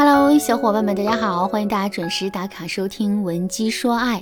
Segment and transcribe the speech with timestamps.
[0.00, 4.20] Hello，小伙伴们，大家好，欢迎大家准时打卡收听《闻鸡说爱》。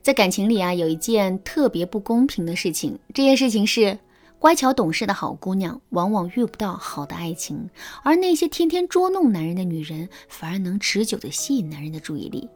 [0.00, 3.98] 在感情里啊，有一件特别不公平的事情，这件事情是
[4.38, 7.68] 乖巧懂事的好姑娘往往遇不到好的爱情，
[8.04, 12.48] 而那些天天捉弄男人的女人，反而能持久的吸引男人的注意力。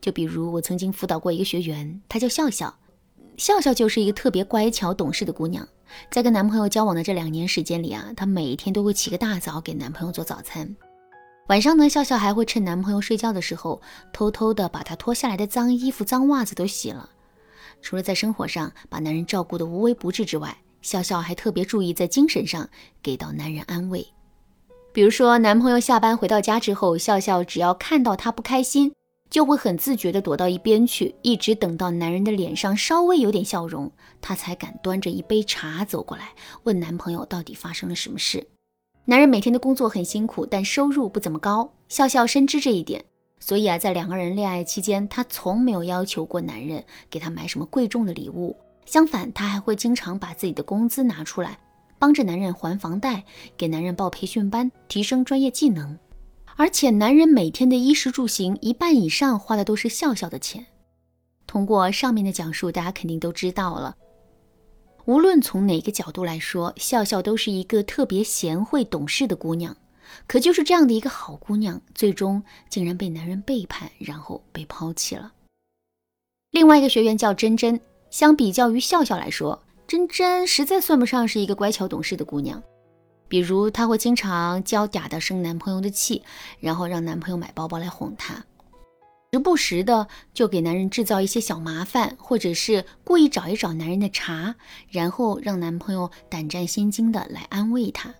[0.00, 2.74] 就比如我曾经辅导过一个学员，她叫笑笑，
[3.36, 5.64] 笑笑就是一个特别乖巧懂事的姑娘。
[6.10, 10.74] 在跟男朋友交往的这两年时间里啊，她每天都会起个大早给男朋友做早餐。
[11.48, 13.82] 晚上呢，笑笑还会趁男朋友睡觉的时候，
[14.12, 17.10] 偷偷的把他脱下来的脏衣服、脏袜子都洗了。
[17.82, 22.68] 除了在生活上把男人照顾的无微不至之外，笑笑还特别注意在精神上
[23.02, 24.06] 给到男人安慰。
[24.92, 28.94] 比如说，男朋友下班回到家之后，笑笑只要看到他不开心，
[29.28, 33.90] 就会很自觉的躲到一边去，一直等到男人的脸上稍微有点笑容，
[34.20, 36.30] 她才敢端着一杯茶走过来，
[36.62, 38.46] 问男朋友到底发生了什么事。
[39.04, 41.72] 男人每天的工作很辛苦，但收入不怎么高。
[41.88, 43.04] 笑笑深知这一点，
[43.40, 48.56] 所以啊，在两个人恋爱期间，她从没有要求过男人给她买什么贵重的礼物。
[48.86, 51.58] 相反，她还会经常把自己的工资拿出来，
[51.98, 53.24] 帮着男人还房贷，
[53.56, 55.98] 给男人报培训班，提升专业技能。
[56.56, 60.66] 而且，男人每天的衣食住行，一半以上花的都是笑笑的钱。
[61.46, 63.96] 通过上面的讲述，大家肯定都知道了。
[65.04, 69.76] 无论从哪个角度来说，笑笑都是一个特别贤惠懂事的姑娘。
[70.26, 75.32] 可就是这样的一个好姑娘，最终竟然被男人背叛，然后被抛弃了。
[76.50, 82.62] 另外一个学员叫珍珍，相比较于笑笑来说，珍珍实在算不上是一个乖巧懂事的姑娘。
[83.26, 86.22] 比如，她会经常娇嗲的生男朋友的气，
[86.60, 88.44] 然后让男朋友买包包来哄她。
[89.34, 94.56] 时不时的就给男人制造一些小麻烦，或者是故意找一找男人的茬，
[94.90, 98.14] 然后让男朋友胆战心惊的来安慰她。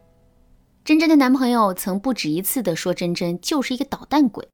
[0.87, 4.49] 珍珍的男朋友曾不止一次的说珍珍就是一个捣蛋鬼，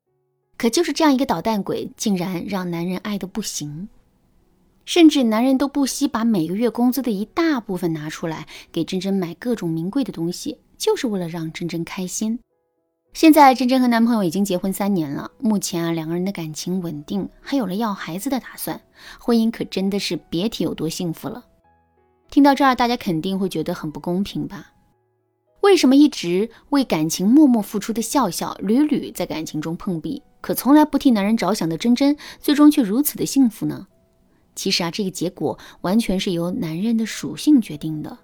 [0.57, 3.89] 可就是这样一个捣蛋鬼，竟然让男人爱的不行，
[4.85, 12.41] 甚至男人都不惜把每个月工资的一大部分拿出来给珍珍买各种名贵的东西，就是为了让珍珍开心。
[13.19, 18.81] 现在珍珍和男朋友已经结婚三年了，目前啊两个人的感情稳定，还有了要孩子的打算，
[19.19, 21.45] 婚姻可真的是别提有多幸福了。
[22.31, 24.69] 听到这儿，大家肯定会觉得很不公平吧？
[25.63, 33.89] 为什么一直为感情默默付出的笑笑，屡屡在感情中碰壁，可从来不替男人着想的珍珍，最终却如此的幸福呢？
[34.55, 38.17] 其实啊，这个结果完全是由男人的属性决定的。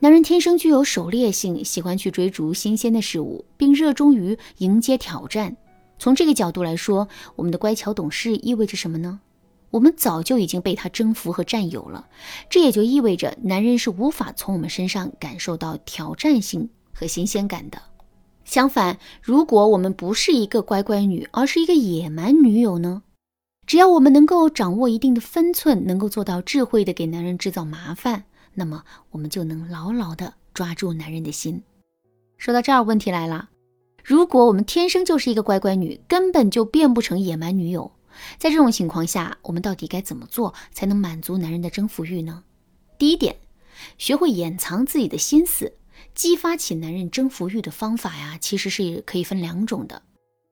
[0.00, 5.56] 男人天生具有狩猎性，喜欢去追逐新鲜的事物，并热衷于迎接挑战。
[5.98, 9.18] 从这个角度来说，我们的乖巧懂事意味着什么呢？
[9.72, 12.06] 我们早就已经被他征服和占有了。
[12.48, 17.82] 这也就意味着，男人是无法从我们身上感受到挑战性和新鲜感的。
[18.44, 23.02] 相反，如果我们不是一个乖乖女，而是一个野蛮女友呢？
[23.66, 28.22] 只要我们能够掌握一定的分寸，能够做到智慧的给男人制造麻烦。
[28.58, 28.82] 那么
[29.12, 31.62] 我们就能牢牢地抓住男人的心。
[32.36, 33.50] 说到这儿，问题来了：
[34.02, 37.92] 如果我们天生就是一个乖乖女，根本就变不成野蛮女友，
[38.36, 42.42] 在这种情况下，我们到底该怎么做才能满足男人的征服欲呢？
[42.98, 43.36] 第一点，
[43.96, 45.74] 学会掩藏自己的心思，
[46.16, 50.02] 激发起男人征服欲的方法呀，其实是可以分两种的。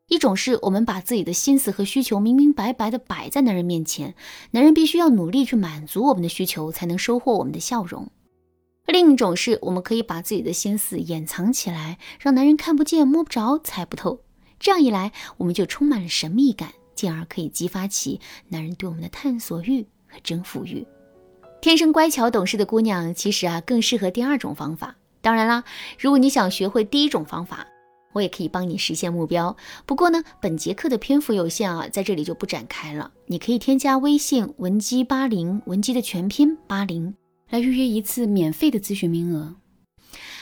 [0.09, 4.15] 一种是我们把自己的心思和需求明明白白的摆在男人面前，
[4.53, 8.09] 男人必须要努力去满足我们的需求，才能收获我们的笑容。
[8.87, 14.21] 另一种是我们可以把自己的心思掩藏起来，让男人看不见、摸不着、猜不透。
[14.61, 20.87] 这样一来，我们就充满了神秘感，进而可以激发起男人对我们的探索欲和征服欲。
[21.61, 24.95] 天生乖巧懂事的姑娘，其实啊更适合第二种方法。
[25.21, 25.65] 当然啦，
[25.99, 27.67] 如果你想学会第一种方法，
[28.17, 29.55] 我也可以帮你实现目标，
[29.85, 33.11] 不过呢，本节课的篇幅有限啊，在这里就不展开了。
[33.27, 37.15] 你可以添加微信文姬八零，文姬的全拼八零，
[37.51, 39.55] 来预约一次免费的咨询名额。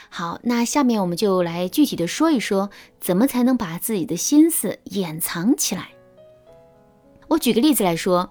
[0.09, 5.89] 好，那下面我们就来具体的说一说，怎么才能把自己的心思掩藏起来。
[7.27, 8.31] 我举个例子来说，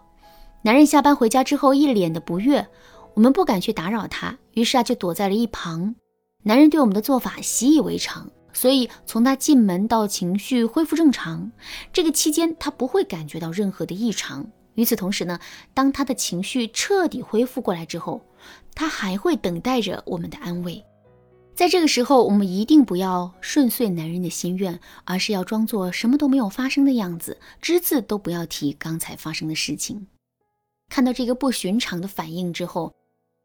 [0.62, 2.66] 男人下班回家之后一脸的不悦，
[3.14, 5.96] 我们不敢去打扰他，于是啊就躲在了一旁。
[6.44, 8.32] 男人对我们的做法习以为常。
[8.54, 11.52] 所以，从他进门到情绪恢复正常，
[11.92, 14.46] 这个期间他不会感觉到任何的异常。
[14.76, 15.40] 与此同时呢，
[15.74, 18.22] 当他的情绪彻底恢复过来之后，
[18.74, 20.84] 他还会等待着我们的安慰。
[21.56, 30.08] 在这个时候，我们一定不要顺遂男人的心愿，而是要装作什么都没有发生的样子，只字都不要提刚才发生的事情。
[30.90, 32.96] 看到这个不寻常的反应之后，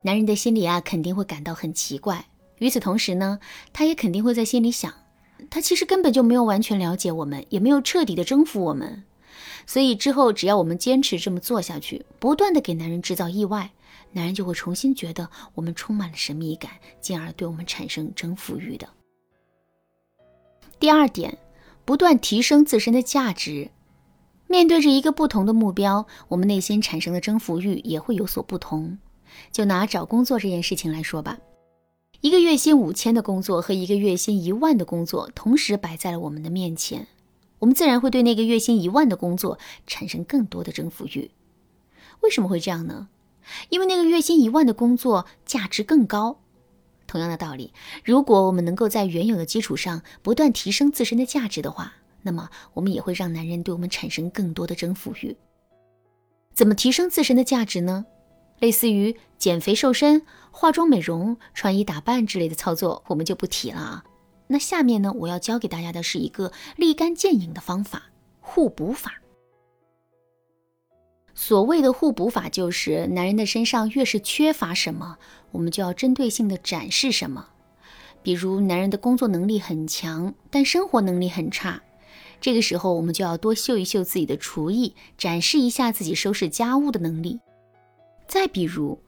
[0.04, 2.24] 男人的心里啊肯定会感到很奇怪。
[2.58, 3.38] 与此同时呢，
[3.72, 4.92] 他也肯定会在心里想：
[5.50, 9.04] 他其实根本就没有完全了解我们，也没有彻底的征服我们。
[9.66, 13.70] 所以之后，只要我们坚持这么做下去，不断的给男人制造意外，
[14.12, 18.88] 男人就会重新觉得我们充满了神秘感，进而对我们产生征服欲的。
[20.80, 21.36] 第二点，
[21.84, 23.70] 不断提升自身的价值。
[24.46, 28.98] 面对着一个不同的目标，我们内心产生的征服欲也会有所不同。
[29.52, 31.38] 就拿找工作这件事情来说吧，
[32.20, 37.06] 一个月薪五千的工作和一个月薪一万的工作同时摆在了我们的面前，
[37.60, 39.56] 我们自然会对那个月薪一万的工作
[39.86, 41.30] 产生更多的征服欲。
[42.20, 43.08] 为什么会这样呢？
[43.68, 46.40] 因为那个月薪一万的工作价值更高。
[47.06, 47.72] 同样的道理，
[48.04, 51.92] 如果我们能够在原有的基础上不断提升自身的价值的话，
[52.22, 55.36] 那么，我们也会让男人对我们产生更多的征服欲。
[56.52, 58.04] 怎么提升自身的价值呢？
[58.60, 64.04] 类似于减肥瘦身、化妆美容、穿衣打扮之类的操作，我们就不提了啊。
[64.48, 68.04] 那下面呢，我要教给大家的是一个立竿见影的方法——
[68.40, 69.20] 互补法。
[71.34, 75.18] 所谓的互补法，就是男人的身上越是缺乏什么，
[75.52, 77.50] 我们就要针对性的展示什么。
[78.22, 81.80] 比如，男人的工作能力很强，但生活能力很差。
[82.40, 87.38] 这个时候，我们就要多秀一秀自己的厨艺，展示一下自己收拾家务的能力。
[88.28, 89.00] 再比如，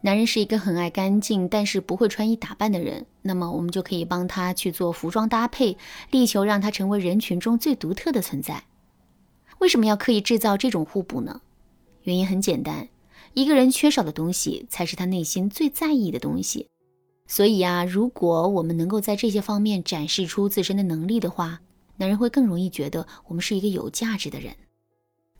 [0.00, 5.76] 男人是一个很爱干净，但是不会穿衣打扮的人，那么我们就可以帮他去做服装搭配，
[6.10, 8.64] 力求让他成为人群中最独特的存在。
[9.58, 11.42] 为什么要刻意制造这种互补呢？
[12.02, 12.88] 原因很简单，
[13.34, 16.66] 一个人缺少的东西，才是他内心最在意的东西。
[17.28, 21.60] 所以啊，如果我们能够在这些方面展示出自身的能力的话，
[21.98, 24.56] 男人会更容易觉得我们是一个有价值的人。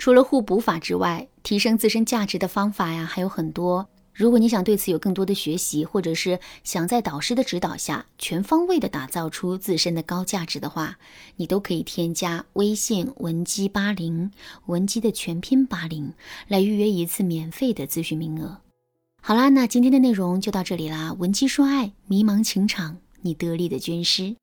[0.02, 3.88] 除了互补法之外，提升自身价值的方法呀还有很多。
[4.12, 10.98] 如果你想对此有更多的学习，或者是想在导师的指导下全方位的打造出自身的高价值的话，
[11.36, 14.32] 你都可以添加微信文姬八零，
[14.66, 16.12] 文姬的全拼八零，
[16.48, 18.58] 来预约一次免费的咨询名额。
[19.20, 21.12] 好啦，那今天的内容就到这里啦。
[21.16, 24.34] 文姬说爱，迷茫情场，你得力的军师。